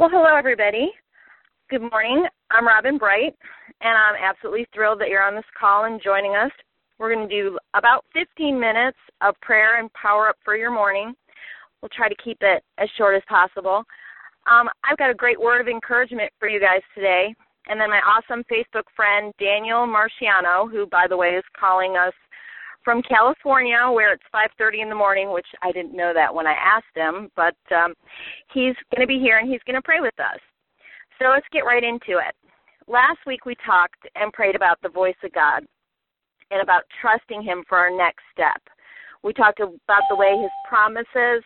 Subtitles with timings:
[0.00, 0.92] Well, hello, everybody.
[1.68, 2.24] Good morning.
[2.50, 3.36] I'm Robin Bright,
[3.82, 6.50] and I'm absolutely thrilled that you're on this call and joining us.
[6.98, 11.12] We're going to do about 15 minutes of prayer and power up for your morning.
[11.82, 13.84] We'll try to keep it as short as possible.
[14.50, 17.34] Um, I've got a great word of encouragement for you guys today.
[17.68, 22.14] And then my awesome Facebook friend, Daniel Marciano, who, by the way, is calling us
[22.84, 26.54] from California, where it's 5:30 in the morning, which I didn't know that when I
[26.54, 27.94] asked him, but um,
[28.52, 30.40] he's going to be here and he's going to pray with us.
[31.18, 32.34] So let's get right into it.
[32.86, 35.64] Last week we talked and prayed about the voice of God
[36.50, 38.60] and about trusting Him for our next step.
[39.22, 41.44] We talked about the way His promises.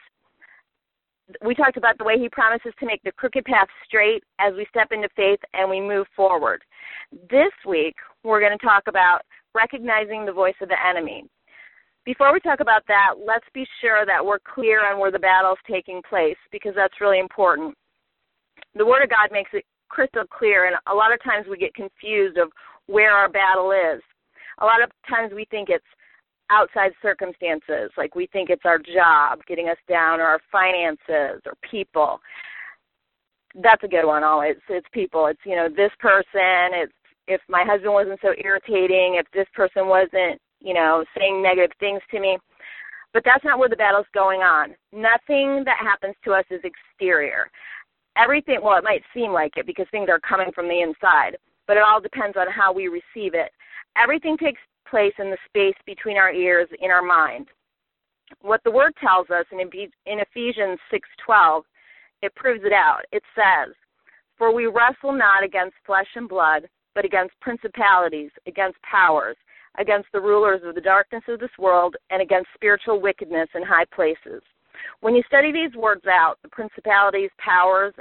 [1.45, 4.67] We talked about the way He promises to make the crooked path straight as we
[4.71, 6.63] step into faith and we move forward.
[7.31, 9.23] This week we're going to talk about
[9.55, 11.25] recognizing the voice of the enemy.
[12.05, 15.53] Before we talk about that, let's be sure that we're clear on where the battle
[15.53, 17.75] is taking place because that's really important.
[18.75, 21.75] The Word of God makes it crystal clear, and a lot of times we get
[21.75, 22.51] confused of
[22.87, 24.03] where our battle is.
[24.61, 25.85] A lot of times we think it's
[26.51, 31.55] outside circumstances, like we think it's our job getting us down, or our finances, or
[31.69, 32.21] people.
[33.55, 34.25] That's a good one.
[34.25, 35.27] Always, it's people.
[35.27, 36.75] It's you know this person.
[36.75, 36.93] It's
[37.29, 42.01] if my husband wasn't so irritating, if this person wasn't, you know, saying negative things
[42.11, 42.39] to me.
[43.13, 44.75] But that's not where the battle's going on.
[44.91, 47.49] Nothing that happens to us is exterior.
[48.17, 51.37] Everything, well, it might seem like it because things are coming from the inside,
[51.69, 53.53] but it all depends on how we receive it.
[54.03, 57.49] Everything takes place in the space between our ears, in our mind.
[58.41, 61.63] What the word tells us in, in Ephesians 6:12,
[62.23, 63.03] it proves it out.
[63.13, 63.75] It says,
[64.39, 69.37] "For we wrestle not against flesh and blood, but against principalities, against powers,
[69.79, 73.87] against the rulers of the darkness of this world, and against spiritual wickedness in high
[73.95, 74.43] places.
[75.01, 77.95] When you study these words out, the principalities, powers,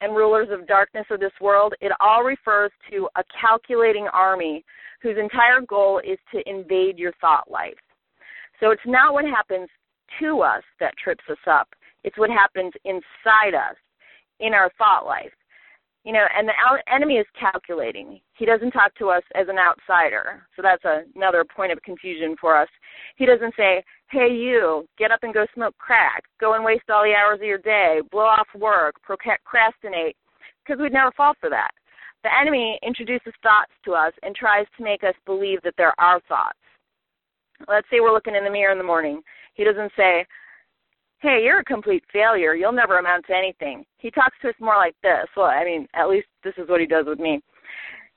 [0.00, 4.64] and rulers of darkness of this world, it all refers to a calculating army
[5.02, 7.74] whose entire goal is to invade your thought life.
[8.60, 9.68] So it's not what happens
[10.20, 11.68] to us that trips us up,
[12.04, 13.76] it's what happens inside us
[14.40, 15.32] in our thought life.
[16.04, 16.54] You know, and the
[16.92, 18.20] enemy is calculating.
[18.34, 20.46] He doesn't talk to us as an outsider.
[20.56, 22.68] So that's a, another point of confusion for us.
[23.16, 27.02] He doesn't say, hey, you, get up and go smoke crack, go and waste all
[27.02, 30.16] the hours of your day, blow off work, procrastinate,
[30.64, 31.70] because we'd never fall for that.
[32.24, 36.20] The enemy introduces thoughts to us and tries to make us believe that they're our
[36.28, 36.58] thoughts.
[37.68, 39.20] Let's say we're looking in the mirror in the morning.
[39.54, 40.24] He doesn't say,
[41.20, 42.54] hey, you're a complete failure.
[42.54, 43.84] You'll never amount to anything.
[43.98, 45.26] He talks to us more like this.
[45.36, 47.40] Well, I mean, at least this is what he does with me.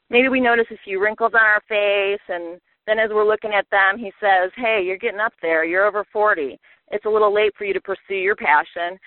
[0.10, 3.66] Maybe we notice a few wrinkles on our face, and then as we're looking at
[3.72, 5.64] them, he says, hey, you're getting up there.
[5.64, 6.60] You're over 40.
[6.92, 9.00] It's a little late for you to pursue your passion.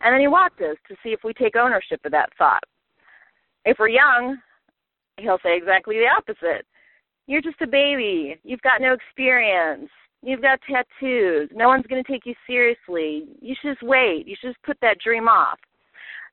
[0.00, 2.62] And then he watches us to see if we take ownership of that thought.
[3.64, 4.36] If we're young,
[5.18, 6.66] he'll say exactly the opposite.
[7.26, 8.38] You're just a baby.
[8.42, 9.88] You've got no experience.
[10.22, 11.50] You've got tattoos.
[11.52, 13.26] No one's going to take you seriously.
[13.40, 14.26] You should just wait.
[14.26, 15.58] You should just put that dream off.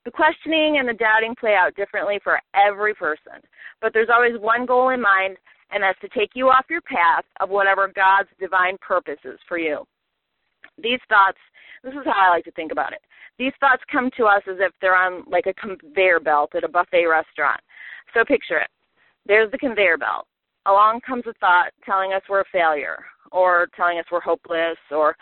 [0.06, 3.42] The questioning and the doubting play out differently for every person,
[3.82, 5.38] but there's always one goal in mind,
[5.72, 9.58] and that's to take you off your path of whatever God's divine purpose is for
[9.58, 9.86] you.
[10.82, 11.38] These thoughts,
[11.84, 13.02] this is how I like to think about it.
[13.38, 16.70] These thoughts come to us as if they're on like a conveyor belt at a
[16.70, 17.60] buffet restaurant.
[18.14, 18.70] So picture it.
[19.26, 20.28] There's the conveyor belt.
[20.66, 22.98] Along comes a thought telling us we're a failure
[23.32, 25.16] or telling us we're hopeless or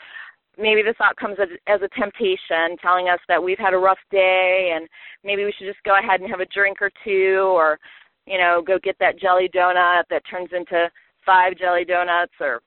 [0.58, 1.38] maybe the thought comes
[1.68, 4.88] as, a temptation telling us that we've had a rough day and
[5.24, 7.78] maybe we should just go ahead and have a drink or two or
[8.26, 10.90] you know go get that jelly donut that turns into
[11.26, 12.62] five jelly donuts or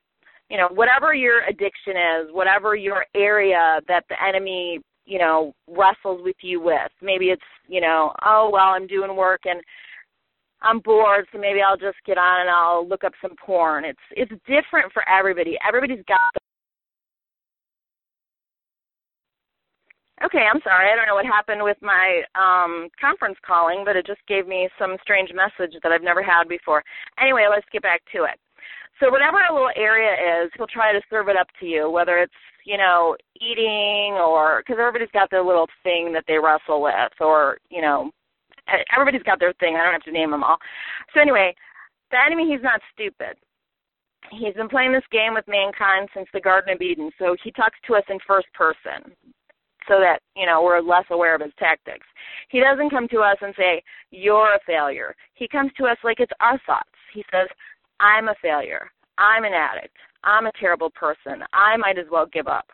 [0.48, 6.20] you know whatever your addiction is whatever your area that the enemy you know wrestles
[6.22, 6.90] with you with.
[7.02, 9.60] Maybe it's you know oh well i'm doing work and
[10.62, 13.84] I'm bored, so maybe I'll just get on and I'll look up some porn.
[13.84, 15.56] It's it's different for everybody.
[15.66, 16.20] Everybody's got.
[16.34, 16.40] The...
[20.26, 20.92] Okay, I'm sorry.
[20.92, 24.68] I don't know what happened with my um, conference calling, but it just gave me
[24.78, 26.82] some strange message that I've never had before.
[27.18, 28.38] Anyway, let's get back to it.
[29.00, 32.18] So whatever a little area is, he'll try to serve it up to you, whether
[32.18, 32.34] it's
[32.66, 37.56] you know eating or because everybody's got their little thing that they wrestle with, or
[37.70, 38.10] you know
[38.94, 39.76] everybody's got their thing.
[39.76, 40.58] I don't have to name them all.
[41.14, 41.54] So anyway,
[42.10, 43.36] the enemy, he's not stupid.
[44.30, 47.10] He's been playing this game with mankind since the Garden of Eden.
[47.18, 49.12] So he talks to us in first person
[49.88, 52.06] so that, you know, we're less aware of his tactics.
[52.48, 55.14] He doesn't come to us and say, you're a failure.
[55.34, 56.90] He comes to us like it's our thoughts.
[57.14, 57.48] He says,
[57.98, 58.90] I'm a failure.
[59.18, 59.96] I'm an addict.
[60.22, 61.42] I'm a terrible person.
[61.52, 62.66] I might as well give up.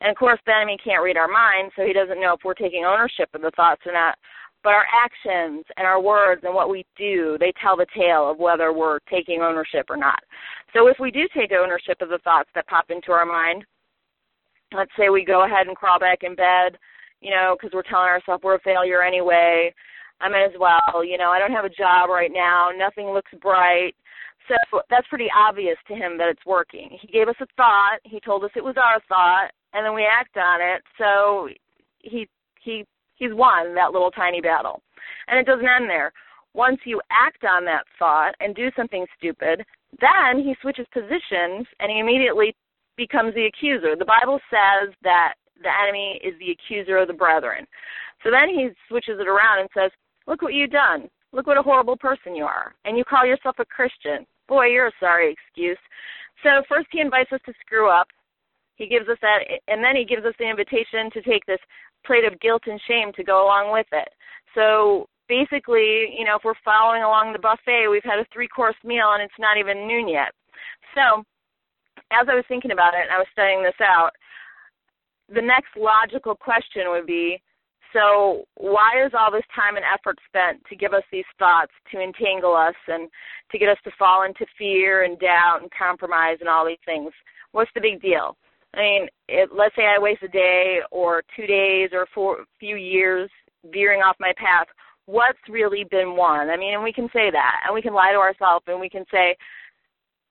[0.00, 2.54] And of course, the enemy can't read our minds, so he doesn't know if we're
[2.54, 4.16] taking ownership of the thoughts or not
[4.62, 8.38] but our actions and our words and what we do, they tell the tale of
[8.38, 10.20] whether we're taking ownership or not.
[10.74, 13.64] So if we do take ownership of the thoughts that pop into our mind,
[14.74, 16.78] let's say we go ahead and crawl back in bed,
[17.20, 19.72] you know, because we're telling ourselves we're a failure anyway.
[20.20, 22.70] I might as well, you know, I don't have a job right now.
[22.76, 23.94] Nothing looks bright.
[24.48, 26.96] So that's pretty obvious to him that it's working.
[27.00, 27.98] He gave us a thought.
[28.04, 30.82] He told us it was our thought, and then we act on it.
[30.98, 31.48] So
[32.00, 32.28] he
[32.60, 32.84] he
[33.22, 34.82] he's won that little tiny battle.
[35.28, 36.12] And it doesn't end there.
[36.54, 39.64] Once you act on that thought and do something stupid,
[40.00, 42.54] then he switches positions and he immediately
[42.96, 43.94] becomes the accuser.
[43.96, 47.66] The Bible says that the enemy is the accuser of the brethren.
[48.24, 49.90] So then he switches it around and says,
[50.26, 51.08] Look what you've done.
[51.32, 52.74] Look what a horrible person you are.
[52.84, 54.26] And you call yourself a Christian.
[54.46, 55.78] Boy, you're a sorry excuse.
[56.42, 58.08] So first he invites us to screw up.
[58.76, 61.60] He gives us that, and then he gives us the invitation to take this
[62.04, 64.08] plate of guilt and shame to go along with it.
[64.54, 68.76] So basically, you know, if we're following along the buffet, we've had a three course
[68.84, 70.32] meal and it's not even noon yet.
[70.94, 71.24] So
[72.12, 74.10] as I was thinking about it and I was studying this out,
[75.28, 77.40] the next logical question would be
[77.92, 82.00] so why is all this time and effort spent to give us these thoughts to
[82.00, 83.08] entangle us and
[83.50, 87.12] to get us to fall into fear and doubt and compromise and all these things
[87.52, 88.36] what's the big deal
[88.74, 92.76] I mean, it, let's say I waste a day or two days or a few
[92.76, 93.30] years
[93.70, 94.66] veering off my path.
[95.06, 96.48] What's really been won?
[96.48, 98.88] I mean, and we can say that, and we can lie to ourselves, and we
[98.88, 99.36] can say,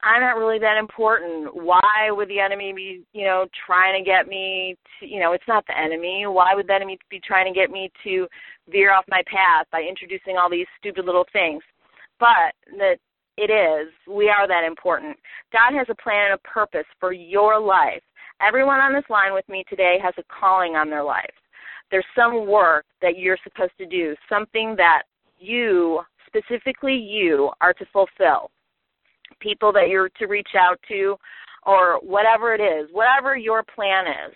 [0.04, 1.54] I'm not really that important.
[1.54, 5.48] Why would the enemy be, you know, trying to get me to, you know, it's
[5.48, 6.26] not the enemy.
[6.26, 8.28] Why would the enemy be trying to get me to
[8.70, 11.62] veer off my path by introducing all these stupid little things?
[12.20, 12.98] But that
[13.38, 15.18] it is, we are that important.
[15.54, 18.02] God has a plan and a purpose for your life.
[18.46, 21.34] Everyone on this line with me today has a calling on their life.
[21.92, 25.04] There's some work that you're supposed to do, something that
[25.38, 28.50] you, specifically you, are to fulfill.
[29.40, 31.16] People that you're to reach out to,
[31.68, 34.36] or whatever it is, whatever your plan is.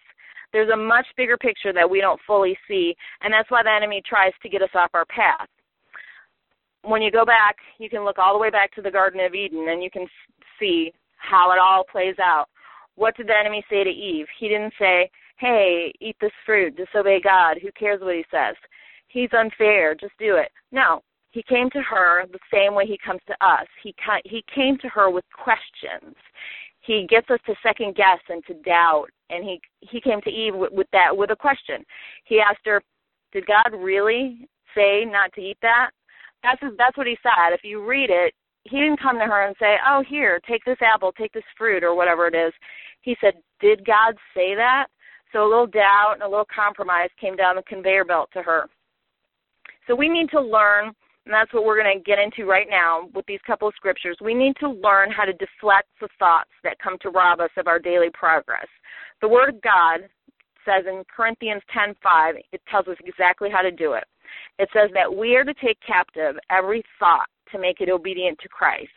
[0.54, 4.04] There's a much bigger picture that we don't fully see, and that's why the enemy
[4.08, 5.48] tries to get us off our path.
[6.84, 9.34] When you go back, you can look all the way back to the Garden of
[9.34, 10.06] Eden, and you can
[10.60, 12.46] see how it all plays out
[12.96, 14.28] what did the enemy say to Eve?
[14.40, 17.58] He didn't say, hey, eat this fruit, disobey God.
[17.62, 18.56] Who cares what he says?
[19.08, 19.96] He's unfair.
[19.96, 20.52] Just do it.
[20.72, 21.02] No.
[21.32, 23.68] He came to her the same way he comes to us.
[23.84, 23.94] He
[24.24, 26.16] he came to her with questions.
[26.80, 29.08] He gets us to second guess and to doubt.
[29.30, 31.84] And he he came to Eve with, with that with a question.
[32.24, 32.82] He asked her,
[33.34, 35.92] "Did God really say not to eat that?"
[36.42, 37.54] That's that's what he said.
[37.54, 38.34] If you read it,
[38.64, 41.84] he didn't come to her and say, "Oh, here, take this apple, take this fruit,
[41.84, 42.54] or whatever it is."
[43.06, 44.88] He said, "Did God say that?"
[45.32, 48.68] So a little doubt and a little compromise came down the conveyor belt to her.
[49.88, 53.10] So we need to learn, and that's what we're going to get into right now
[53.14, 54.18] with these couple of scriptures.
[54.22, 57.68] We need to learn how to deflect the thoughts that come to rob us of
[57.68, 58.68] our daily progress.
[59.22, 60.10] The Word of God
[60.66, 64.06] says in Corinthians 10:5, it tells us exactly how to do it.
[64.58, 68.50] It says that we are to take captive every thought to make it obedient to
[68.50, 68.90] Christ.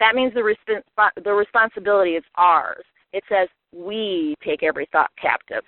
[0.00, 2.84] That means the, resp- the responsibility is ours.
[3.14, 5.62] It says we take every thought captive.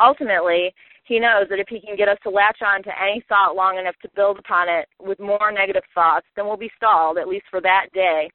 [0.00, 3.54] Ultimately, he knows that if he can get us to latch on to any thought
[3.54, 7.28] long enough to build upon it with more negative thoughts, then we'll be stalled, at
[7.28, 8.28] least for that day.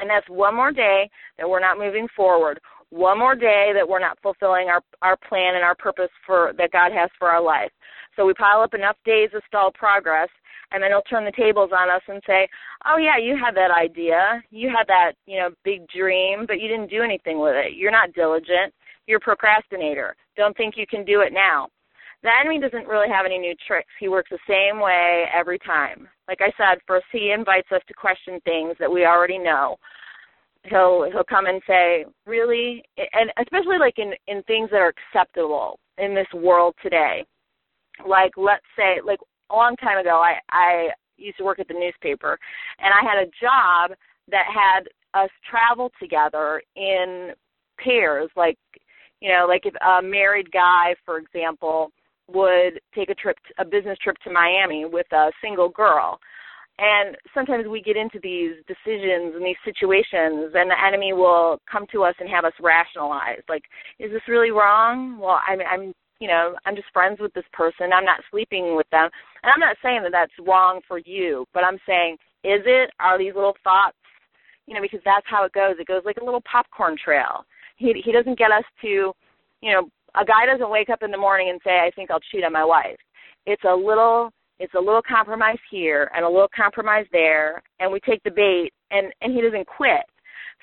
[0.00, 2.60] And that's one more day that we're not moving forward.
[2.90, 6.72] One more day that we're not fulfilling our, our plan and our purpose for that
[6.72, 7.70] God has for our life.
[8.16, 10.28] So we pile up enough days of stalled progress
[10.72, 12.48] and then he'll turn the tables on us and say,
[12.86, 16.68] "Oh yeah, you had that idea, you had that you know big dream, but you
[16.68, 17.74] didn't do anything with it.
[17.74, 18.72] You're not diligent.
[19.06, 20.14] You're a procrastinator.
[20.36, 21.68] Don't think you can do it now."
[22.22, 23.92] The enemy doesn't really have any new tricks.
[23.98, 26.06] He works the same way every time.
[26.28, 29.76] Like I said, first he invites us to question things that we already know.
[30.64, 35.78] He'll he'll come and say, "Really?" And especially like in in things that are acceptable
[35.96, 37.24] in this world today.
[38.06, 39.20] Like let's say like
[39.50, 42.38] a long time ago, I I used to work at the newspaper,
[42.78, 43.96] and I had a job
[44.30, 44.88] that had
[45.20, 47.30] us travel together in
[47.82, 48.58] pairs, like
[49.20, 51.92] you know, like if a married guy, for example,
[52.28, 56.18] would take a trip, a business trip to Miami with a single girl.
[56.78, 61.84] And sometimes we get into these decisions and these situations, and the enemy will come
[61.92, 63.42] to us and have us rationalize.
[63.50, 63.64] Like,
[63.98, 65.18] is this really wrong?
[65.18, 67.92] Well, I'm, I'm you know, I'm just friends with this person.
[67.92, 69.08] I'm not sleeping with them.
[69.42, 72.90] And I'm not saying that that's wrong for you, but I'm saying, is it?
[73.00, 73.96] Are these little thoughts?
[74.66, 75.76] You know, because that's how it goes.
[75.78, 77.44] It goes like a little popcorn trail.
[77.76, 79.12] He he doesn't get us to,
[79.62, 82.20] you know, a guy doesn't wake up in the morning and say, I think I'll
[82.30, 82.98] cheat on my wife.
[83.46, 87.98] It's a little it's a little compromise here and a little compromise there, and we
[88.00, 90.04] take the bait, and and he doesn't quit.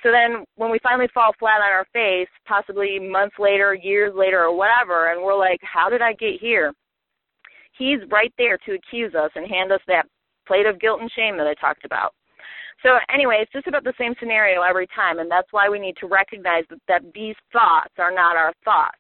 [0.04, 4.44] So then, when we finally fall flat on our face, possibly months later, years later,
[4.44, 6.74] or whatever, and we're like, "How did I get here?"
[7.78, 10.08] He's right there to accuse us and hand us that
[10.46, 12.14] plate of guilt and shame that I talked about.
[12.84, 15.98] So anyway, it's just about the same scenario every time, and that's why we need
[15.98, 18.98] to recognize that, that these thoughts are not our thoughts.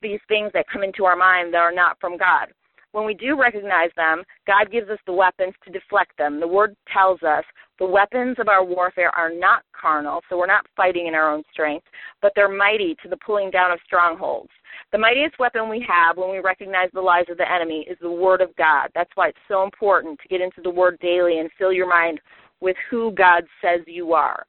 [0.00, 2.48] These things that come into our mind that are not from God.
[2.92, 6.40] When we do recognize them, God gives us the weapons to deflect them.
[6.40, 7.44] The Word tells us
[7.78, 11.42] the weapons of our warfare are not carnal, so we're not fighting in our own
[11.52, 11.86] strength,
[12.22, 14.50] but they're mighty to the pulling down of strongholds.
[14.90, 18.10] The mightiest weapon we have when we recognize the lies of the enemy is the
[18.10, 18.88] Word of God.
[18.94, 22.20] That's why it's so important to get into the Word daily and fill your mind
[22.60, 24.44] with who God says you are.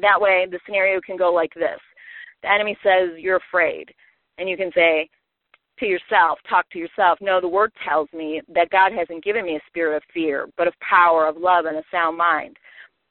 [0.00, 1.80] That way, the scenario can go like this
[2.42, 3.92] The enemy says, You're afraid.
[4.38, 5.08] And you can say
[5.78, 9.56] to yourself, talk to yourself, No, the Word tells me that God hasn't given me
[9.56, 12.56] a spirit of fear, but of power, of love, and a sound mind.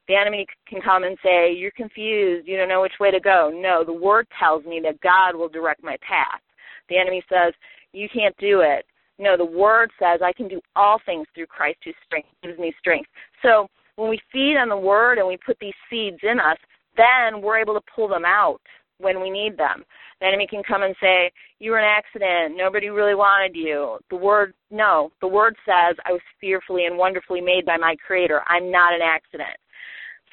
[0.07, 2.47] The enemy can come and say, You're confused.
[2.47, 3.51] You don't know which way to go.
[3.53, 6.41] No, the word tells me that God will direct my path.
[6.89, 7.53] The enemy says,
[7.93, 8.85] You can't do it.
[9.19, 12.73] No, the word says, I can do all things through Christ who strength, gives me
[12.79, 13.09] strength.
[13.41, 16.57] So when we feed on the word and we put these seeds in us,
[16.95, 18.61] then we're able to pull them out
[18.99, 19.83] when we need them.
[20.19, 22.57] The enemy can come and say, You were an accident.
[22.57, 23.99] Nobody really wanted you.
[24.09, 25.11] The word, no.
[25.21, 28.41] The word says, I was fearfully and wonderfully made by my Creator.
[28.47, 29.57] I'm not an accident.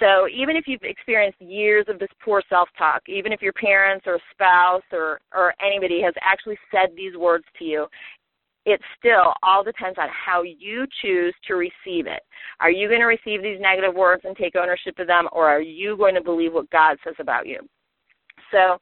[0.00, 4.18] So even if you've experienced years of this poor self-talk, even if your parents or
[4.32, 7.86] spouse or or anybody has actually said these words to you,
[8.66, 12.22] it still all depends on how you choose to receive it.
[12.60, 15.60] Are you going to receive these negative words and take ownership of them or are
[15.60, 17.60] you going to believe what God says about you?
[18.54, 18.78] So,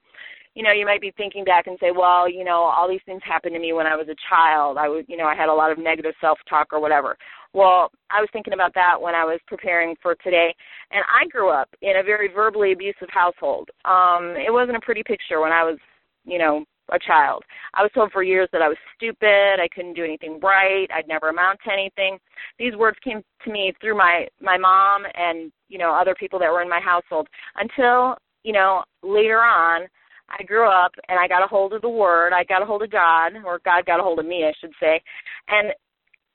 [0.55, 3.23] you know, you might be thinking back and say, well, you know, all these things
[3.25, 4.77] happened to me when I was a child.
[4.77, 7.17] I was, you know, I had a lot of negative self-talk or whatever.
[7.55, 10.55] Well, I was thinking about that when I was preparing for today,
[10.91, 13.71] and I grew up in a very verbally abusive household.
[13.87, 15.79] Um, it wasn't a pretty picture when I was,
[16.25, 17.43] you know, a child.
[17.73, 21.09] I was told for years that I was stupid, I couldn't do anything right, I'd
[21.09, 22.19] never amount to anything.
[22.59, 26.51] These words came to me through my my mom and, you know, other people that
[26.51, 29.87] were in my household until, you know, later on
[30.29, 32.83] I grew up and I got a hold of the word, I got a hold
[32.83, 35.01] of God, or God got a hold of me, I should say.
[35.49, 35.73] And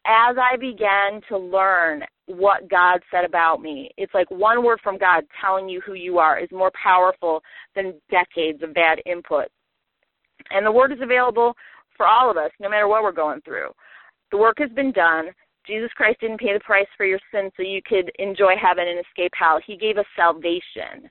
[0.05, 4.97] as I began to learn what God said about me, it's like one word from
[4.97, 7.41] God telling you who you are is more powerful
[7.75, 9.47] than decades of bad input.
[10.51, 11.55] And the word is available
[11.97, 13.69] for all of us, no matter what we're going through.
[14.31, 15.29] The work has been done.
[15.65, 18.99] Jesus Christ didn't pay the price for your sins so you could enjoy heaven and
[18.99, 19.59] escape hell.
[19.65, 21.09] He gave us salvation.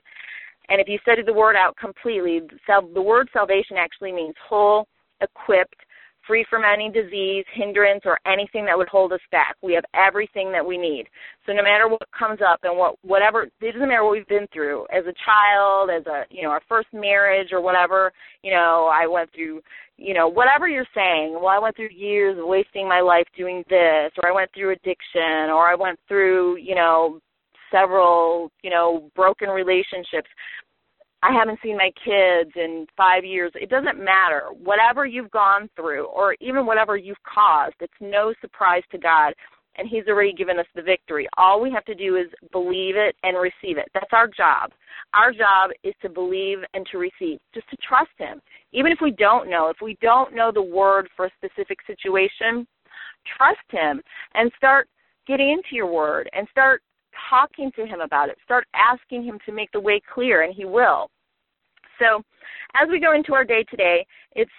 [0.69, 4.87] And if you study the word out completely, the word salvation actually means whole,
[5.21, 5.75] equipped,
[6.27, 9.55] free from any disease, hindrance, or anything that would hold us back.
[9.63, 11.05] We have everything that we need.
[11.45, 14.47] So no matter what comes up and what whatever it doesn't matter what we've been
[14.51, 18.11] through as a child, as a you know, our first marriage or whatever,
[18.43, 19.61] you know, I went through
[19.97, 23.63] you know, whatever you're saying, well, I went through years of wasting my life doing
[23.67, 27.19] this, or I went through addiction, or I went through, you know,
[27.71, 30.29] several, you know, broken relationships.
[31.23, 33.51] I haven't seen my kids in five years.
[33.55, 34.49] It doesn't matter.
[34.63, 39.33] Whatever you've gone through, or even whatever you've caused, it's no surprise to God,
[39.77, 41.27] and He's already given us the victory.
[41.37, 43.89] All we have to do is believe it and receive it.
[43.93, 44.71] That's our job.
[45.13, 48.39] Our job is to believe and to receive, just to trust Him.
[48.71, 52.67] Even if we don't know, if we don't know the word for a specific situation,
[53.37, 54.01] trust Him
[54.35, 54.87] and start
[55.25, 56.81] getting into your word and start
[57.29, 58.37] talking to him about it.
[58.43, 61.09] Start asking him to make the way clear, and he will.
[61.99, 62.21] So,
[62.75, 64.51] as we go into our day today, it's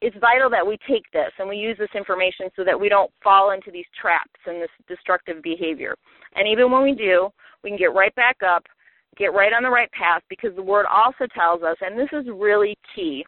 [0.00, 3.10] it's vital that we take this and we use this information so that we don't
[3.22, 5.94] fall into these traps and this destructive behavior.
[6.34, 7.30] And even when we do,
[7.62, 8.64] we can get right back up,
[9.16, 12.26] get right on the right path because the word also tells us, and this is
[12.34, 13.24] really key.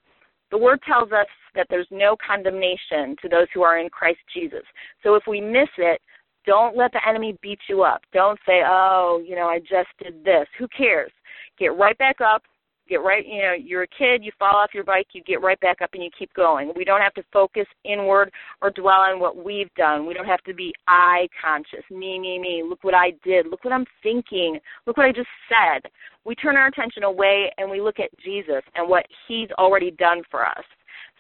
[0.51, 4.63] The word tells us that there's no condemnation to those who are in Christ Jesus.
[5.03, 6.01] So if we miss it,
[6.47, 8.03] don't let the enemy beat you up.
[8.13, 10.47] Don't say, oh, you know, I just did this.
[10.59, 11.11] Who cares?
[11.59, 12.43] Get right back up.
[12.89, 15.59] Get right, you know, you're a kid, you fall off your bike, you get right
[15.59, 16.73] back up and you keep going.
[16.77, 18.31] We don't have to focus inward
[18.63, 20.07] or dwell on what we've done.
[20.07, 22.63] We don't have to be I conscious, me, me, me.
[22.65, 23.49] Look what I did.
[23.49, 24.61] Look what I'm thinking.
[24.87, 25.91] Look what I just said.
[26.25, 30.23] We turn our attention away and we look at Jesus and what he's already done
[30.31, 30.65] for us.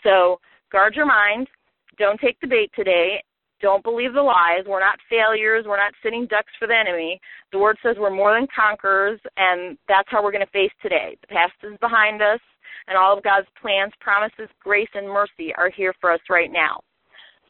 [0.04, 0.38] So
[0.70, 1.48] guard your mind.
[1.98, 3.20] Don't take the bait today
[3.60, 4.64] don't believe the lies.
[4.66, 5.64] We're not failures.
[5.66, 7.20] We're not sitting ducks for the enemy.
[7.52, 11.16] The word says we're more than conquerors, and that's how we're going to face today.
[11.22, 12.40] The past is behind us,
[12.88, 16.80] and all of God's plans, promises, grace, and mercy are here for us right now.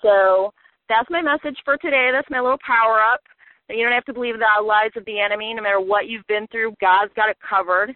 [0.02, 0.52] So
[0.88, 2.10] that's my message for today.
[2.12, 3.20] That's my little power up.
[3.68, 5.52] You don't have to believe the lies of the enemy.
[5.52, 7.94] No matter what you've been through, God's got it covered.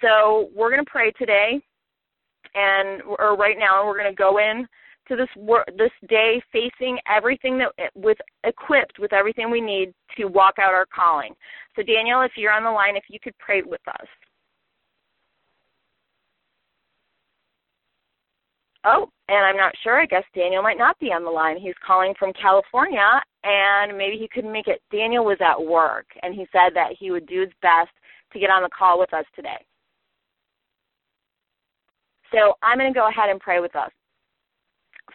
[0.00, 1.62] So we're going to pray today,
[2.54, 4.66] and or right now, and we're going to go in
[5.08, 10.26] to this wor- this day facing everything that with equipped with everything we need to
[10.26, 11.34] walk out our calling.
[11.76, 14.06] So Daniel, if you're on the line, if you could pray with us.
[18.84, 20.00] Oh, and I'm not sure.
[20.00, 21.56] I guess Daniel might not be on the line.
[21.56, 24.82] He's calling from California, and maybe he couldn't make it.
[24.90, 27.90] Daniel was at work, and he said that he would do his best
[28.32, 29.64] to get on the call with us today.
[32.32, 33.90] So I'm going to go ahead and pray with us.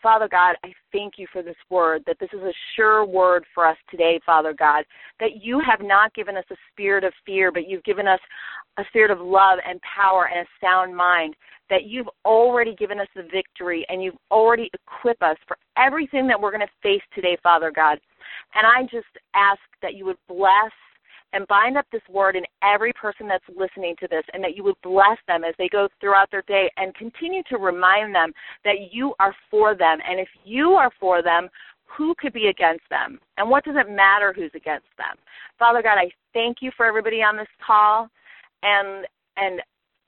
[0.02, 3.68] Father God, I thank you for this word, that this is a sure word for
[3.68, 4.86] us today, Father God,
[5.20, 8.20] that you have not given us a spirit of fear, but you've given us
[8.78, 11.36] a spirit of love and power and a sound mind,
[11.70, 16.40] that you've already given us the victory and you've already equipped us for everything that
[16.40, 18.00] we're going to face today, Father God.
[18.56, 20.72] And I just ask that you would bless
[21.34, 24.64] and bind up this word in every person that's listening to this, and that you
[24.64, 28.32] would bless them as they go throughout their day and continue to remind them
[28.64, 30.00] that you are for them.
[30.10, 31.50] And if you are for them,
[31.86, 33.20] who could be against them?
[33.38, 35.16] And what does it matter who's against them?
[35.58, 38.10] Father God, I thank you for everybody on this call,
[38.64, 39.06] and
[39.38, 39.62] and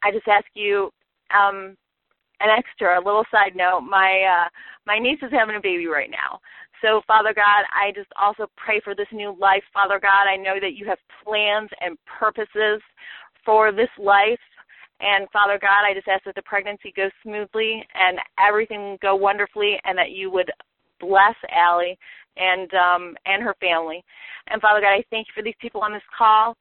[0.04, 0.90] I just ask you
[1.36, 1.76] um,
[2.42, 3.82] an extra, a little side note.
[3.82, 4.50] My uh,
[4.86, 6.40] my niece is having a baby right now,
[6.82, 9.64] so, Father God, I just also pray for this new life.
[9.74, 12.82] Father God, I know that you have plans and purposes
[13.46, 14.40] for this life.
[15.02, 19.80] And Father God, I just ask that the pregnancy goes smoothly and everything go wonderfully,
[19.86, 20.52] and that you would
[21.00, 21.98] bless Allie
[22.36, 24.04] and um, and her family.
[24.48, 26.56] And Father God, I thank you for these people on this call.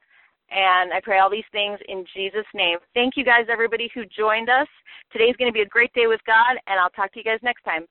[0.50, 2.78] And I pray all these things in Jesus' name.
[2.94, 4.66] Thank you guys, everybody who joined us.
[5.12, 7.38] Today's going to be a great day with God, and I'll talk to you guys
[7.42, 7.84] next time.